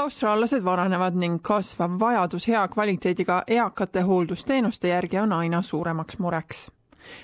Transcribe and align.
austraallased 0.00 0.64
vananevad 0.64 1.14
ning 1.14 1.38
kasvav 1.42 2.00
vajadus 2.00 2.48
hea 2.48 2.68
kvaliteediga 2.68 3.42
eakate 3.46 4.00
hooldusteenuste 4.00 4.88
järgi 4.88 5.18
on 5.18 5.32
aina 5.32 5.62
suuremaks 5.62 6.18
mureks 6.18 6.70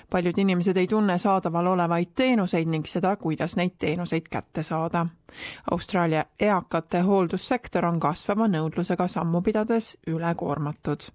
paljud 0.09 0.37
inimesed 0.37 0.77
ei 0.77 0.87
tunne 0.87 1.17
saadaval 1.17 1.67
olevaid 1.67 2.13
teenuseid 2.15 2.67
ning 2.67 2.85
seda, 2.85 3.15
kuidas 3.15 3.55
neid 3.55 3.75
teenuseid 3.79 4.27
kätte 4.29 4.63
saada. 4.63 5.05
Austraalia 5.71 6.25
eakate 6.39 7.01
hooldussektor 7.03 7.85
on 7.85 7.99
kasvava 7.99 8.47
nõudlusega 8.47 9.07
sammu 9.07 9.41
pidades 9.41 9.97
ülekoormatud. 10.07 11.09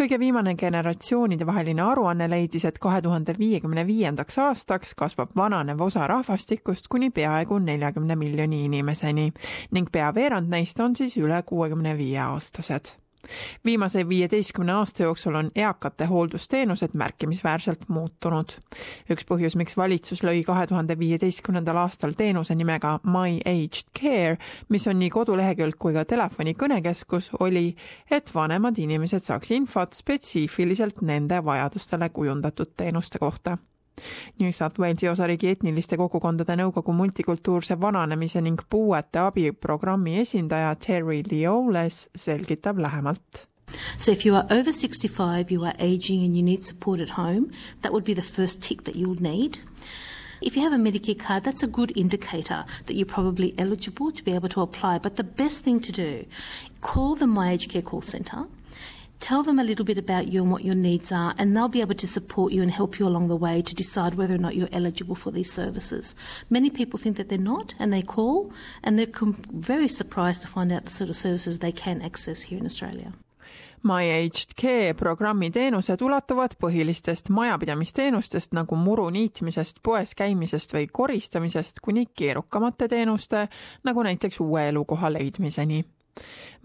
kõige 0.00 0.18
viimane 0.18 0.54
generatsioonide 0.54 1.46
vaheline 1.46 1.82
aruanne 1.82 2.30
leidis, 2.30 2.64
et 2.64 2.78
kahe 2.78 3.02
tuhande 3.02 3.34
viiekümne 3.38 3.86
viiendaks 3.86 4.38
aastaks 4.38 4.94
kasvab 4.94 5.36
vananev 5.36 5.80
osa 5.80 6.06
rahvastikust 6.06 6.88
kuni 6.88 7.10
peaaegu 7.10 7.58
neljakümne 7.58 8.16
miljoni 8.16 8.64
inimeseni 8.64 9.32
ning 9.70 9.92
pea 9.92 10.14
veerand 10.14 10.48
neist 10.48 10.80
on 10.80 10.96
siis 10.96 11.16
üle 11.16 11.42
kuuekümne 11.42 11.98
viie 11.98 12.18
aastased 12.20 12.96
viimase 13.64 14.08
viieteistkümne 14.08 14.72
aasta 14.72 15.02
jooksul 15.02 15.34
on 15.34 15.50
eakate 15.54 16.04
hooldusteenused 16.04 16.90
märkimisväärselt 16.92 17.88
muutunud. 17.88 18.52
üks 19.10 19.26
põhjus, 19.28 19.56
miks 19.56 19.76
valitsus 19.76 20.22
lõi 20.24 20.44
kahe 20.44 20.66
tuhande 20.66 20.98
viieteistkümnendal 20.98 21.76
aastal 21.76 22.12
teenuse 22.16 22.54
nimega 22.54 22.98
My 23.04 23.40
Aged 23.46 23.90
Care, 24.00 24.38
mis 24.68 24.86
on 24.88 24.98
nii 24.98 25.10
kodulehekülg 25.10 25.76
kui 25.78 25.92
ka 25.92 26.04
telefonikõnekeskus, 26.04 27.30
oli, 27.40 27.76
et 28.10 28.34
vanemad 28.34 28.78
inimesed 28.78 29.22
saaks 29.22 29.50
infot 29.50 29.94
spetsiifiliselt 29.94 31.02
nende 31.02 31.44
vajadustele 31.44 32.08
kujundatud 32.08 32.74
teenuste 32.76 33.18
kohta 33.18 33.58
New 34.38 34.52
South 34.52 34.78
Walesi 34.78 35.08
osariigi 35.10 35.52
etniliste 35.52 35.96
kogukondade 36.00 36.56
nõukogu 36.58 36.94
multikultuurse 36.96 37.76
vananemise 37.80 38.42
ning 38.42 38.60
puuete 38.70 39.22
abiprogrammi 39.26 40.18
esindaja 40.22 40.74
Terry 40.80 41.22
Leoles 41.30 42.08
selgitab 42.14 42.78
lähemalt. 42.78 43.46
So 43.98 44.12
if 44.12 44.26
you 44.26 44.34
are 44.34 44.46
over 44.50 44.72
65, 44.72 45.50
you 45.50 45.64
are 45.64 45.74
aging 45.78 46.24
and 46.24 46.36
you 46.36 46.42
need 46.42 46.64
support 46.64 47.00
at 47.00 47.10
home, 47.10 47.50
that 47.82 47.92
would 47.92 48.04
be 48.04 48.14
the 48.14 48.22
first 48.22 48.62
tick 48.62 48.84
that 48.84 48.96
you'll 48.96 49.22
need. 49.22 49.58
If 50.42 50.56
you 50.56 50.62
have 50.62 50.72
a 50.72 50.76
Medicare 50.76 51.18
card, 51.18 51.44
that's 51.44 51.62
a 51.62 51.68
good 51.68 51.96
indicator 51.96 52.64
that 52.86 52.96
you're 52.96 53.06
probably 53.06 53.54
eligible 53.58 54.10
to 54.10 54.24
be 54.24 54.34
able 54.34 54.48
to 54.50 54.60
apply. 54.60 54.98
But 54.98 55.16
the 55.16 55.24
best 55.24 55.62
thing 55.62 55.78
to 55.80 55.92
do, 55.92 56.26
call 56.80 57.14
the 57.14 57.28
My 57.28 57.52
Age 57.52 57.68
Care 57.68 57.82
call 57.82 58.02
centre 58.02 58.46
tell 59.22 59.44
them 59.44 59.58
a 59.58 59.64
little 59.64 59.84
bit 59.84 59.98
about 59.98 60.26
you 60.26 60.42
and 60.42 60.50
what 60.50 60.64
your 60.64 60.74
needs 60.74 61.12
are, 61.12 61.32
and 61.38 61.56
they'll 61.56 61.68
be 61.68 61.80
able 61.80 61.94
to 61.94 62.06
support 62.06 62.52
you 62.52 62.60
and 62.60 62.72
help 62.72 62.98
you 62.98 63.06
along 63.06 63.28
the 63.28 63.36
way 63.36 63.62
to 63.62 63.74
decide 63.74 64.16
whether 64.16 64.34
or 64.34 64.38
not 64.38 64.56
you're 64.56 64.68
eligible 64.72 65.14
for 65.14 65.30
these 65.30 65.50
services. 65.50 66.16
Many 66.50 66.70
people 66.70 66.98
think 66.98 67.16
that 67.16 67.28
they're 67.28 67.38
not, 67.38 67.74
and 67.78 67.92
they 67.92 68.02
call, 68.02 68.52
and 68.82 68.98
they're 68.98 69.06
very 69.52 69.88
surprised 69.88 70.42
to 70.42 70.48
find 70.48 70.72
out 70.72 70.84
the 70.84 70.90
sort 70.90 71.08
of 71.08 71.16
services 71.16 71.58
they 71.58 71.72
can 71.72 72.02
access 72.02 72.42
here 72.42 72.58
in 72.58 72.66
Australia. 72.66 73.12
My 73.84 74.28
Care 74.56 74.94
programmi 74.94 75.50
teenused 75.50 76.02
ulatuvad 76.02 76.52
põhilistest 76.58 77.30
majapidamisteenustest 77.30 78.52
nagu 78.52 78.76
muru 78.76 79.08
niitmisest, 79.10 79.82
poes 79.82 80.14
käimisest 80.14 80.74
või 80.74 80.86
koristamisest 80.86 81.80
kuni 81.82 82.06
keerukamate 82.06 82.88
teenuste 82.88 83.48
nagu 83.82 84.02
näiteks 84.02 84.40
uue 84.40 84.68
elukoha 84.68 85.10
leidmiseni 85.12 85.84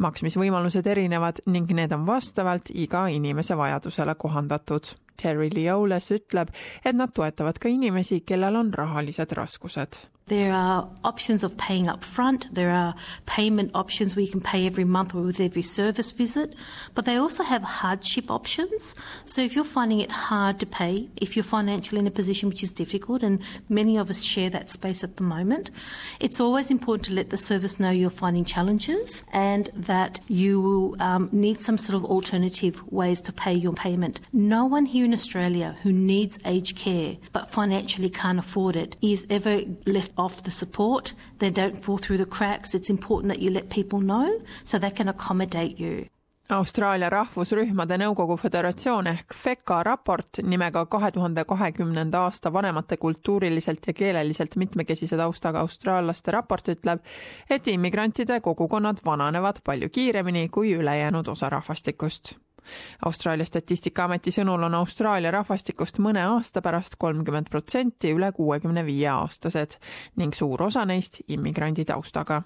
maksmisvõimalused 0.03 0.87
erinevad 0.87 1.41
ning 1.45 1.71
need 1.71 1.93
on 1.95 2.05
vastavalt 2.07 2.69
iga 2.73 3.07
inimese 3.07 3.57
vajadusele 3.57 4.15
kohandatud. 4.15 4.93
Terry 5.17 5.49
Leoles 5.49 6.11
ütleb, 6.13 6.51
et 6.85 6.93
nad 6.95 7.09
toetavad 7.09 7.57
ka 7.57 7.71
inimesi, 7.73 8.21
kellel 8.21 8.59
on 8.59 8.69
rahalised 8.73 9.33
raskused 9.33 9.97
There 10.27 10.51
are 10.51 10.89
options 11.05 11.43
of 11.43 11.57
paying 11.57 11.87
up 11.87 12.03
front. 12.03 12.53
There 12.53 12.69
are 12.69 12.95
payment 13.25 13.71
options 13.73 14.15
where 14.15 14.25
you 14.25 14.31
can 14.31 14.41
pay 14.41 14.65
every 14.65 14.83
month 14.83 15.15
or 15.15 15.21
with 15.21 15.39
every 15.39 15.61
service 15.61 16.11
visit. 16.11 16.53
But 16.93 17.05
they 17.05 17.15
also 17.15 17.43
have 17.43 17.63
hardship 17.63 18.29
options. 18.29 18.93
So 19.23 19.41
if 19.41 19.55
you're 19.55 19.63
finding 19.63 20.01
it 20.01 20.11
hard 20.11 20.59
to 20.59 20.65
pay, 20.65 21.09
if 21.15 21.37
you're 21.37 21.43
financially 21.43 21.99
in 21.99 22.07
a 22.07 22.11
position 22.11 22.49
which 22.49 22.61
is 22.61 22.73
difficult, 22.73 23.23
and 23.23 23.41
many 23.69 23.97
of 23.97 24.09
us 24.09 24.21
share 24.21 24.49
that 24.49 24.67
space 24.67 25.01
at 25.01 25.15
the 25.15 25.23
moment, 25.23 25.71
it's 26.19 26.41
always 26.41 26.69
important 26.69 27.05
to 27.05 27.13
let 27.13 27.29
the 27.29 27.37
service 27.37 27.79
know 27.79 27.89
you're 27.89 28.09
finding 28.09 28.43
challenges 28.43 29.23
and 29.31 29.69
that 29.73 30.19
you 30.27 30.97
um, 30.99 31.29
need 31.31 31.59
some 31.59 31.77
sort 31.77 31.95
of 31.95 32.03
alternative 32.03 32.81
ways 32.91 33.21
to 33.21 33.31
pay 33.31 33.53
your 33.53 33.73
payment. 33.73 34.19
No 34.33 34.65
one 34.65 34.87
here 34.87 35.05
in 35.05 35.13
Australia 35.13 35.77
who 35.83 35.93
needs 35.93 36.37
aged 36.43 36.75
care 36.75 37.15
but 37.31 37.49
financially 37.49 38.09
can't 38.09 38.39
afford 38.39 38.75
it 38.75 38.97
is 39.01 39.25
ever 39.29 39.61
left 39.85 40.16
off 40.17 40.43
the 40.43 40.51
support, 40.51 41.15
they 41.39 41.49
don't 41.49 41.79
fall 41.81 41.97
through 41.97 42.17
the 42.17 42.37
cracks. 42.37 42.75
It's 42.75 42.89
important 42.89 43.33
that 43.33 43.41
you 43.41 43.53
let 43.53 43.69
people 43.69 43.99
know 43.99 44.41
so 44.63 44.79
they 44.79 44.91
can 44.91 45.07
accommodate 45.07 45.79
you. 45.79 46.07
Austraalia 46.49 47.09
Rahvusrühmade 47.09 47.97
Nõukogu 47.99 48.37
Föderatsioon 48.39 49.09
ehk 49.11 49.33
FECA 49.35 49.81
raport 49.83 50.39
nimega 50.47 50.85
kahe 50.87 51.09
tuhande 51.11 51.43
kahekümnenda 51.43 52.21
aasta 52.23 52.53
vanemate 52.53 52.97
kultuuriliselt 52.97 53.87
ja 53.87 53.93
keeleliselt 53.93 54.55
mitmekesise 54.55 55.19
taustaga 55.19 55.59
austraallaste 55.59 56.31
raport 56.31 56.71
ütleb, 56.71 57.03
et 57.49 57.67
immigrantide 57.67 58.39
kogukonnad 58.39 59.03
vananevad 59.05 59.59
palju 59.63 59.89
kiiremini 59.89 60.47
kui 60.49 60.71
ülejäänud 60.79 61.27
osa 61.27 61.49
rahvastikust 61.49 62.37
Austraalia 63.05 63.45
statistikaameti 63.45 64.31
sõnul 64.31 64.63
on 64.67 64.75
Austraalia 64.79 65.31
rahvastikust 65.31 66.01
mõne 66.03 66.25
aasta 66.27 66.61
pärast 66.61 66.95
kolmkümmend 66.99 67.49
protsenti 67.49 68.13
üle 68.15 68.31
kuuekümne 68.31 68.85
viie 68.85 69.09
aastased 69.13 69.77
ning 70.15 70.35
suur 70.35 70.63
osa 70.69 70.85
neist 70.85 71.21
immigrandi 71.27 71.85
taustaga. 71.85 72.41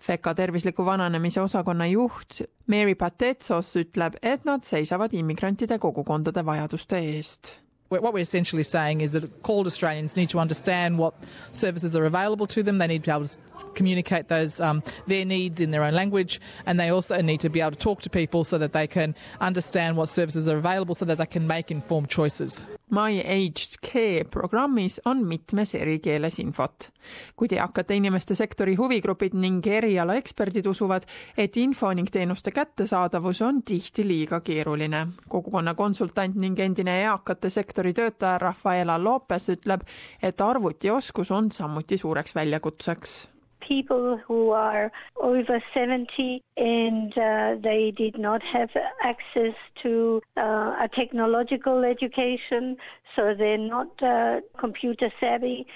FECA 0.00 0.34
tervisliku 0.34 0.84
vananemise 0.86 1.40
osakonna 1.40 1.86
juht 1.90 2.40
Mary 2.70 2.94
Patetsos 2.94 3.74
ütleb, 3.76 4.18
et 4.22 4.44
nad 4.44 4.62
seisavad 4.64 5.14
immigrantide 5.14 5.78
kogukondade 5.82 6.44
vajaduste 6.46 7.02
eest 7.16 7.56
what 7.88 8.12
we're 8.12 8.20
essentially 8.20 8.62
saying 8.62 9.00
is 9.00 9.12
that 9.12 9.42
called 9.42 9.66
Australians 9.66 10.16
need 10.16 10.28
to 10.30 10.38
understand 10.38 10.98
what 10.98 11.14
services 11.52 11.96
are 11.96 12.04
available 12.04 12.46
to 12.48 12.62
them. 12.62 12.78
They 12.78 12.86
need 12.86 13.04
to 13.04 13.10
be 13.10 13.14
able 13.14 13.28
to 13.28 13.38
communicate 13.74 14.28
those 14.28 14.60
um, 14.60 14.82
their 15.06 15.24
needs 15.24 15.60
in 15.60 15.70
their 15.70 15.84
own 15.84 15.94
language, 15.94 16.40
and 16.64 16.80
they 16.80 16.88
also 16.88 17.20
need 17.20 17.40
to 17.40 17.48
be 17.48 17.60
able 17.60 17.72
to 17.72 17.78
talk 17.78 18.00
to 18.02 18.10
people 18.10 18.44
so 18.44 18.58
that 18.58 18.72
they 18.72 18.86
can 18.86 19.14
understand 19.40 19.96
what 19.96 20.08
services 20.08 20.48
are 20.48 20.56
available, 20.56 20.94
so 20.94 21.04
that 21.04 21.18
they 21.18 21.26
can 21.26 21.46
make 21.46 21.70
informed 21.70 22.08
choices. 22.08 22.66
My 22.90 23.18
Aged 23.18 23.80
Care 23.92 24.24
programmis 24.24 25.00
on 25.04 25.24
mitmes 25.26 25.74
eri 25.74 25.98
keeles 25.98 26.38
infot. 26.38 26.90
kuid 27.36 27.52
eakate 27.52 27.96
inimeste 27.98 28.34
sektori 28.38 28.76
huvigrupid 28.78 29.34
ning 29.34 29.66
erialaeksperdid 29.66 30.66
usuvad, 30.70 31.02
et 31.36 31.56
info 31.56 31.90
ning 31.94 32.06
teenuste 32.10 32.50
kättesaadavus 32.50 33.42
on 33.42 33.62
tihti 33.62 34.06
liiga 34.06 34.40
keeruline. 34.40 35.06
kogukonna 35.28 35.74
konsultant 35.74 36.36
ning 36.36 36.58
endine 36.58 37.02
eakate 37.02 37.50
sektori 37.50 37.92
töötaja 37.92 38.38
Rafaela 38.38 39.04
Lopes 39.04 39.48
ütleb, 39.48 39.80
et 40.22 40.40
arvutioskus 40.40 41.30
on 41.30 41.50
samuti 41.50 41.98
suureks 41.98 42.34
väljakutseks 42.34 43.35
people 43.66 44.18
who 44.26 44.50
are 44.50 44.90
over 45.20 45.62
70 45.74 46.42
and 46.56 47.16
uh, 47.18 47.56
they 47.62 47.92
did 47.96 48.18
not 48.18 48.42
have 48.42 48.70
access 49.02 49.54
to 49.82 50.22
uh, 50.36 50.76
a 50.80 50.88
technological 50.94 51.84
education, 51.84 52.76
so 53.14 53.34
they're 53.34 53.58
not 53.58 53.90
uh, 54.02 54.40
computer 54.58 55.10
savvy, 55.20 55.66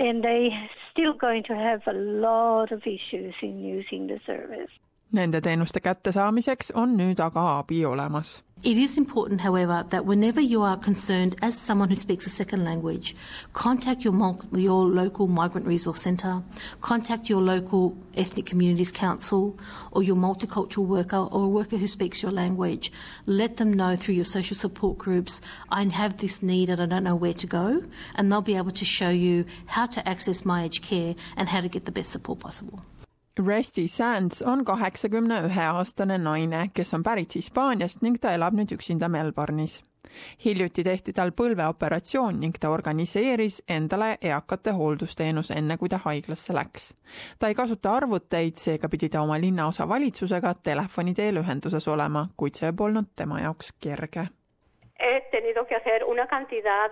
and 0.00 0.22
they're 0.22 0.68
still 0.92 1.12
going 1.12 1.42
to 1.44 1.54
have 1.54 1.82
a 1.86 1.92
lot 1.92 2.72
of 2.72 2.82
issues 2.86 3.34
in 3.42 3.60
using 3.60 4.06
the 4.06 4.20
service. 4.26 4.70
Nende 5.12 5.40
teenuste 5.40 5.80
kättesaamiseks 5.80 6.70
on 6.74 6.98
nüüd 6.98 7.20
aga 7.24 7.46
abi 7.58 7.86
olemas 7.86 8.42
It 8.64 8.76
is 8.76 8.98
important, 8.98 9.40
however, 9.40 9.84
that 9.90 10.04
whenever 10.04 10.40
you 10.40 10.62
are 10.62 10.76
concerned 10.76 11.36
as 11.40 11.56
someone 11.56 11.88
who 11.90 11.94
speaks 11.94 12.26
a 12.26 12.30
second 12.30 12.64
language, 12.64 13.14
contact 13.52 14.04
your, 14.04 14.36
your 14.52 14.84
local 14.84 15.28
migrant 15.28 15.64
resource 15.64 16.02
centre, 16.02 16.42
contact 16.80 17.30
your 17.30 17.40
local 17.40 17.96
ethnic 18.16 18.46
communities 18.46 18.90
council, 18.90 19.56
or 19.92 20.02
your 20.02 20.16
multicultural 20.16 20.86
worker 20.86 21.28
or 21.30 21.44
a 21.44 21.48
worker 21.48 21.76
who 21.76 21.86
speaks 21.86 22.20
your 22.20 22.32
language. 22.32 22.90
Let 23.26 23.58
them 23.58 23.72
know 23.72 23.94
through 23.94 24.16
your 24.16 24.24
social 24.24 24.56
support 24.56 24.98
groups, 24.98 25.40
I 25.70 25.84
have 25.84 26.16
this 26.16 26.42
need 26.42 26.68
and 26.68 26.82
I 26.82 26.86
don't 26.86 27.04
know 27.04 27.14
where 27.14 27.34
to 27.34 27.46
go, 27.46 27.84
and 28.16 28.32
they'll 28.32 28.42
be 28.42 28.56
able 28.56 28.72
to 28.72 28.84
show 28.84 29.10
you 29.10 29.44
how 29.66 29.86
to 29.86 30.06
access 30.08 30.44
My 30.44 30.64
Age 30.64 30.82
Care 30.82 31.14
and 31.36 31.48
how 31.48 31.60
to 31.60 31.68
get 31.68 31.84
the 31.84 31.92
best 31.92 32.10
support 32.10 32.40
possible. 32.40 32.82
Resty 33.46 33.88
Sands 33.88 34.42
on 34.42 34.64
kaheksakümne 34.64 35.42
ühe 35.46 35.64
aastane 35.64 36.18
naine, 36.18 36.70
kes 36.74 36.94
on 36.94 37.02
pärit 37.02 37.34
Hispaaniast 37.34 38.02
ning 38.02 38.18
ta 38.20 38.32
elab 38.34 38.56
nüüd 38.58 38.72
üksinda 38.74 39.08
Melbourne'is. 39.08 39.82
hiljuti 40.44 40.84
tehti 40.84 41.12
tal 41.12 41.30
põlveoperatsioon 41.30 42.40
ning 42.40 42.56
ta 42.60 42.70
organiseeris 42.70 43.62
endale 43.68 44.18
eakate 44.22 44.72
hooldusteenuse, 44.72 45.54
enne 45.54 45.76
kui 45.76 45.88
ta 45.88 46.00
haiglasse 46.04 46.54
läks. 46.54 46.94
ta 47.38 47.48
ei 47.48 47.54
kasuta 47.54 47.94
arvuteid, 47.94 48.56
seega 48.56 48.88
pidi 48.88 49.08
ta 49.08 49.22
oma 49.22 49.40
linnaosa 49.40 49.88
valitsusega 49.88 50.54
telefoni 50.62 51.14
teel 51.14 51.36
ühenduses 51.36 51.88
olema, 51.88 52.28
kuid 52.36 52.54
see 52.54 52.72
polnud 52.72 53.14
tema 53.16 53.40
jaoks 53.40 53.72
kerge 53.80 54.28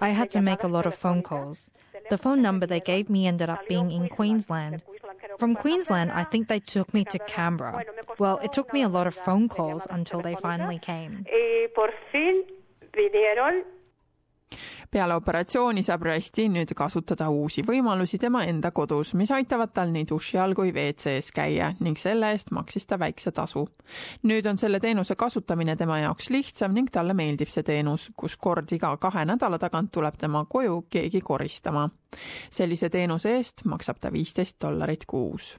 I 0.00 0.12
had 0.12 0.30
to 0.30 0.40
make 0.40 0.64
a 0.64 0.68
lot 0.68 0.86
of 0.86 0.94
phone 0.94 1.22
calls. 1.22 1.70
The 2.08 2.16
phone 2.16 2.42
number 2.42 2.66
they 2.66 2.80
gave 2.80 3.10
me 3.10 3.26
ended 3.26 3.48
up 3.50 3.66
being 3.68 3.90
in 3.90 4.08
Queensland. 4.08 4.82
From 5.38 5.54
Queensland, 5.54 6.12
I 6.12 6.24
think 6.24 6.48
they 6.48 6.60
took 6.60 6.92
me 6.94 7.04
to 7.04 7.18
Canberra. 7.18 7.84
Well, 8.18 8.38
it 8.38 8.52
took 8.52 8.72
me 8.72 8.82
a 8.82 8.88
lot 8.88 9.06
of 9.06 9.14
phone 9.14 9.48
calls 9.48 9.86
until 9.90 10.20
they 10.20 10.34
finally 10.34 10.78
came. 10.78 11.24
Peale 14.96 15.14
operatsiooni 15.14 15.82
saab 15.84 16.06
Resti 16.08 16.46
nüüd 16.48 16.70
kasutada 16.76 17.26
uusi 17.28 17.60
võimalusi 17.66 18.16
tema 18.16 18.46
enda 18.48 18.70
kodus, 18.72 19.10
mis 19.20 19.28
aitavad 19.34 19.74
tal 19.76 19.90
nii 19.92 20.06
duši 20.08 20.38
all 20.40 20.54
kui 20.56 20.70
WC-s 20.72 21.34
käia 21.36 21.66
ning 21.84 22.00
selle 22.00 22.30
eest 22.32 22.48
maksis 22.56 22.88
ta 22.88 22.96
väikse 22.96 23.32
tasu. 23.36 23.66
nüüd 24.24 24.48
on 24.48 24.56
selle 24.56 24.80
teenuse 24.80 25.16
kasutamine 25.20 25.74
tema 25.76 25.98
jaoks 25.98 26.30
lihtsam 26.30 26.72
ning 26.72 26.88
talle 26.92 27.12
meeldib 27.12 27.52
see 27.52 27.62
teenus, 27.62 28.08
kus 28.16 28.38
kord 28.40 28.72
iga 28.72 28.94
kahe 28.96 29.26
nädala 29.28 29.58
tagant 29.58 29.92
tuleb 29.92 30.16
tema 30.16 30.46
koju 30.48 30.86
keegi 30.90 31.20
koristama. 31.20 31.90
sellise 32.50 32.88
teenuse 32.88 33.36
eest 33.36 33.64
maksab 33.64 34.00
ta 34.00 34.12
viisteist 34.12 34.56
dollarit 34.64 35.04
kuus 35.04 35.58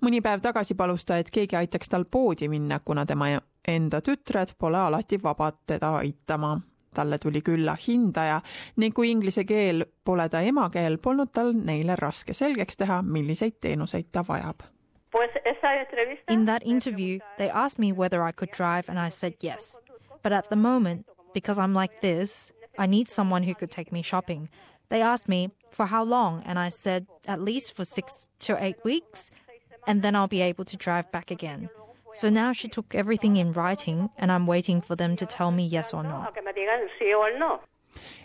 mõni 0.00 0.22
päev 0.24 0.40
tagasi 0.40 0.74
palus 0.74 1.04
ta, 1.04 1.20
et 1.20 1.28
keegi 1.30 1.56
aitaks 1.56 1.88
tal 1.88 2.04
poodi 2.04 2.48
minna, 2.48 2.80
kuna 2.80 3.04
tema 3.06 3.28
enda 3.68 4.00
tütred 4.00 4.56
pole 4.58 4.78
alati 4.78 5.20
vabad 5.22 5.66
teda 5.66 5.96
aitama 6.00 6.56
talle 6.94 7.18
tuli 7.18 7.42
külla 7.42 7.76
hindaja 7.86 8.40
ning 8.76 8.94
kui 8.94 9.10
inglise 9.10 9.44
keel 9.44 9.84
pole 10.04 10.28
ta 10.28 10.42
emakeel, 10.42 10.98
polnud 10.98 11.32
tal 11.32 11.52
neile 11.54 11.96
raske 11.96 12.34
selgeks 12.34 12.76
teha, 12.76 13.02
milliseid 13.02 13.60
teenuseid 13.60 14.10
ta 14.12 14.24
vajab. 14.26 14.62
In 16.28 16.44
that 16.46 16.62
interview, 16.64 17.18
they 17.38 17.50
asked 17.50 17.78
me 17.78 17.92
whether 17.92 18.22
I 18.22 18.30
could 18.32 18.52
drive, 18.52 18.88
and 18.88 18.98
I 18.98 19.08
said 19.08 19.34
yes. 19.40 19.76
But 20.22 20.32
at 20.32 20.50
the 20.50 20.56
moment, 20.56 21.06
because 21.34 21.58
I'm 21.58 21.74
like 21.74 22.00
this, 22.00 22.52
I 22.78 22.86
need 22.86 23.08
someone 23.08 23.42
who 23.42 23.54
could 23.54 23.70
take 23.70 23.90
me 23.90 24.02
shopping. 24.02 24.48
They 24.88 25.02
asked 25.02 25.28
me 25.28 25.50
for 25.70 25.86
how 25.86 26.04
long, 26.04 26.42
and 26.46 26.58
I 26.58 26.68
said 26.68 27.06
at 27.26 27.40
least 27.40 27.76
for 27.76 27.84
six 27.84 28.28
to 28.40 28.62
eight 28.62 28.84
weeks, 28.84 29.30
and 29.86 30.02
then 30.02 30.14
I'll 30.14 30.28
be 30.28 30.42
able 30.42 30.64
to 30.64 30.76
drive 30.76 31.10
back 31.10 31.30
again. 31.30 31.70
So 32.12 32.28
now 32.28 32.52
she 32.52 32.68
took 32.68 32.94
everything 32.94 33.36
in 33.36 33.52
writing 33.52 34.10
and 34.18 34.30
I'm 34.30 34.46
waiting 34.46 34.80
for 34.80 34.96
them 34.96 35.16
to 35.16 35.26
tell 35.26 35.50
me 35.50 35.66
yes 35.66 35.94
or 35.94 36.02
no. 36.02 36.26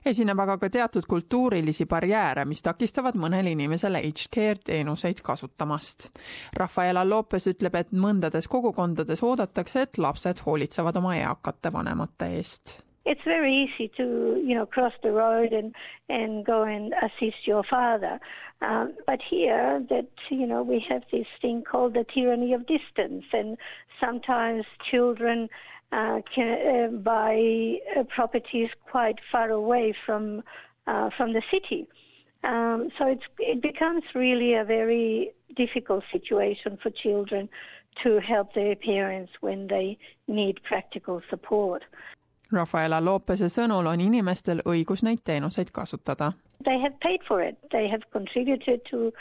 esineb 0.06 0.40
aga 0.40 0.58
ka 0.62 0.70
teatud 0.70 1.08
kultuurilisi 1.10 1.88
barjääre, 1.90 2.46
mis 2.46 2.62
takistavad 2.62 3.18
mõnel 3.18 3.50
inimesel 3.50 3.98
aged 3.98 4.30
care 4.32 4.62
teenuseid 4.62 5.24
kasutamast. 5.26 6.10
Rafaela 6.54 7.04
Lopez 7.10 7.50
ütleb, 7.50 7.76
et 7.76 7.92
mõndades 7.92 8.48
kogukondades 8.48 9.26
oodatakse, 9.26 9.88
et 9.88 9.98
lapsed 9.98 10.46
hoolitsevad 10.46 11.02
oma 11.02 11.18
eakate 11.18 11.74
vanemate 11.74 12.36
eest 12.38 12.85
it's 13.06 13.22
very 13.24 13.54
easy 13.54 13.88
to 13.98 14.42
you 14.44 14.56
know 14.56 14.66
cross 14.66 14.94
the 15.04 15.12
road 15.12 15.54
and 15.54 15.74
and 16.10 16.46
go 16.46 16.64
and 16.64 16.94
assist 17.02 17.46
your 17.46 17.64
father. 17.64 18.20
Um, 18.62 18.94
but 19.06 19.22
here 19.22 19.84
that 19.90 20.08
you 20.30 20.48
know 20.48 20.64
we 20.64 20.80
have 20.90 21.04
this 21.12 21.28
thing 21.42 21.64
called 21.64 21.94
the 21.94 22.04
tyranny 22.04 22.54
of 22.54 22.66
distance. 22.66 23.26
And 23.32 23.58
sometimes 24.00 24.66
children 24.90 25.50
uh, 25.92 26.22
can 26.34 26.50
uh, 26.68 26.88
buy 26.98 27.80
uh, 27.96 28.04
properties 28.04 28.70
quite 28.90 29.20
far 29.32 29.50
away 29.50 29.94
from 30.06 30.44
uh, 30.88 31.10
from 31.16 31.34
the 31.34 31.44
city. 31.52 31.88
Um, 32.44 32.92
so 32.98 33.18
it 33.40 33.62
becomes 33.62 34.04
really 34.14 34.54
a 34.54 34.64
very 34.64 35.32
difficult 35.56 36.04
situation 36.12 36.78
for 36.82 36.92
children 36.92 37.50
to 38.04 38.20
help 38.20 38.54
their 38.54 38.76
parents 38.76 39.32
when 39.40 39.68
they 39.68 39.98
need 40.28 40.62
practical 40.64 41.22
support. 41.30 41.84
Rafaela 42.52 43.00
Lopese 43.02 43.50
sõnul 43.50 43.88
on 43.90 44.02
inimestel 44.02 44.62
õigus 44.66 45.04
neid 45.04 45.24
teenuseid 45.26 45.72
kasutada. 45.72 46.34
They 46.64 46.80
have 46.80 47.00
paid 47.00 47.22
for 47.28 47.42
it, 47.42 47.58
they 47.72 47.88
have 47.90 48.04
contributed 48.12 48.86
to 48.92 49.12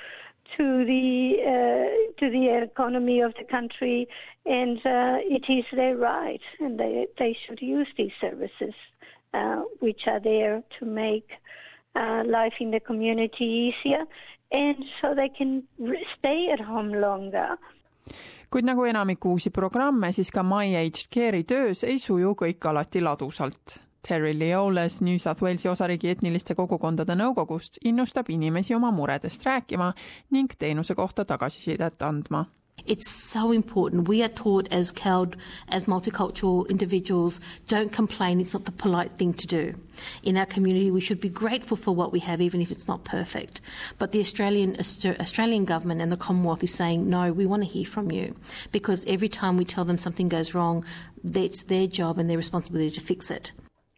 to 0.57 0.85
the 0.85 1.41
uh, 1.41 1.89
to 2.21 2.31
the 2.31 2.49
economy 2.63 3.21
of 3.21 3.35
the 3.35 3.45
country, 3.45 4.09
and 4.47 4.79
uh, 4.87 5.19
it 5.23 5.49
is 5.49 5.65
their 5.73 5.97
right, 5.97 6.43
and 6.61 6.79
they 6.79 7.07
they 7.19 7.37
should 7.45 7.61
use 7.61 7.89
these 7.97 8.13
services, 8.21 8.75
uh, 9.33 9.63
which 9.81 10.07
are 10.07 10.21
there 10.21 10.63
to 10.79 10.85
make 10.85 11.31
uh, 11.97 12.23
life 12.27 12.55
in 12.61 12.71
the 12.71 12.81
community 12.81 13.45
easier, 13.45 14.05
and 14.53 14.85
so 15.01 15.15
they 15.15 15.29
can 15.29 15.65
stay 16.19 16.51
at 16.51 16.61
home 16.61 16.93
longer 16.93 17.57
kuid 18.55 18.69
nagu 18.69 18.85
enamik 18.87 19.25
uusi 19.27 19.51
programme, 19.51 20.13
siis 20.15 20.29
ka 20.31 20.45
My 20.47 20.77
Aged 20.79 21.09
Care'i 21.11 21.43
töös 21.43 21.81
ei 21.83 21.99
suju 21.99 22.37
kõik 22.39 22.69
alati 22.71 23.01
ladusalt. 23.03 23.81
Terry 24.09 24.31
Leoles 24.39 25.01
New 25.03 25.19
South 25.19 25.43
Walesi 25.43 25.69
osariigi 25.69 26.13
etniliste 26.13 26.55
kogukondade 26.55 27.17
nõukogust 27.19 27.81
innustab 27.85 28.31
inimesi 28.31 28.77
oma 28.77 28.93
muredest 28.95 29.43
rääkima 29.49 29.91
ning 30.31 30.55
teenuse 30.59 30.95
kohta 30.95 31.25
tagasisidet 31.25 32.03
andma 32.03 32.45
It's 32.87 33.09
so 33.09 33.51
important. 33.51 34.09
We 34.09 34.23
are 34.23 34.29
taught 34.29 34.69
as 34.71 34.93
CALD, 34.93 35.37
as 35.69 35.87
multicultural 35.87 36.69
individuals, 36.69 37.41
don't 37.67 37.91
complain. 37.91 38.43
It's 38.43 38.53
not 38.53 38.67
the 38.67 38.73
polite 38.73 39.13
thing 39.13 39.33
to 39.35 39.47
do. 39.47 39.75
In 40.23 40.37
our 40.37 40.45
community, 40.45 40.91
we 40.91 41.01
should 41.01 41.21
be 41.21 41.31
grateful 41.31 41.79
for 41.79 41.95
what 41.95 42.13
we 42.13 42.19
have, 42.21 42.43
even 42.43 42.61
if 42.61 42.71
it's 42.71 42.87
not 42.87 43.05
perfect. 43.05 43.63
But 43.99 44.13
the 44.13 44.21
Australian, 44.21 44.77
Australian 44.79 45.65
government 45.65 46.03
and 46.03 46.13
the 46.13 46.19
Commonwealth 46.19 46.63
is 46.63 46.75
saying, 46.75 47.09
no, 47.09 47.33
we 47.33 47.47
want 47.47 47.63
to 47.63 47.69
hear 47.69 47.87
from 47.87 48.11
you. 48.11 48.35
Because 48.71 49.07
every 49.07 49.29
time 49.29 49.57
we 49.57 49.65
tell 49.65 49.87
them 49.87 49.97
something 49.97 50.29
goes 50.29 50.53
wrong, 50.53 50.85
it's 51.25 51.63
their 51.63 51.87
job 51.87 52.19
and 52.19 52.29
their 52.29 52.37
responsibility 52.37 52.91
to 52.91 53.01
fix 53.01 53.31
it. 53.31 53.53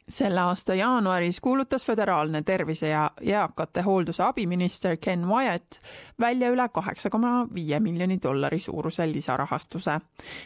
Selle 0.08 0.40
aasta 0.40 0.74
jaanuaris 0.74 1.40
kuulutas 1.40 1.86
föderaalne 1.86 2.42
tervise 2.42 2.88
ja 2.88 3.10
eakate 3.20 3.82
hoolduse 3.82 4.22
abiminister 4.22 4.96
Ken 4.96 5.28
Wyatt 5.28 5.78
välja 6.20 6.50
üle 6.50 6.68
kaheksa 6.68 7.10
koma 7.10 7.46
viie 7.54 7.80
miljoni 7.80 8.18
dollari 8.22 8.60
suuruse 8.60 9.12
lisarahastuse, 9.12 10.00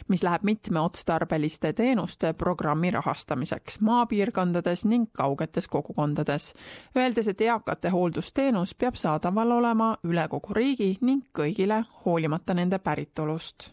mis 0.07 0.23
läheb 0.23 0.43
mitmeotstarbeliste 0.43 1.73
teenuste 1.73 2.33
programmi 2.33 2.91
rahastamiseks 2.91 3.79
maapiirkondades 3.79 4.85
ning 4.85 5.05
kaugetes 5.13 5.67
kogukondades, 5.67 6.53
öeldes, 6.97 7.27
et 7.27 7.41
eakate 7.41 7.89
hooldusteenus 7.89 8.73
peab 8.75 8.95
saadaval 8.95 9.51
olema 9.51 9.95
üle 10.03 10.27
kogu 10.27 10.53
riigi 10.53 10.97
ning 11.01 11.21
kõigile, 11.37 11.83
hoolimata 12.05 12.53
nende 12.57 12.79
päritolust 12.79 13.69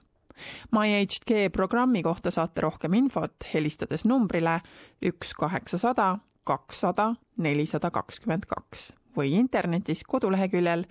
MyHK 0.72 1.52
programmi 1.52 2.02
kohta 2.02 2.30
saate 2.30 2.60
rohkem 2.60 2.94
infot 2.94 3.44
helistades 3.54 4.04
numbrile 4.04 4.60
üks 5.02 5.34
kaheksasada 5.38 6.18
kakssada 6.48 7.12
nelisada 7.36 7.90
kakskümmend 7.92 8.46
kaks 8.48 8.92
või 9.16 9.32
internetis 9.36 10.04
koduleheküljel 10.08 10.84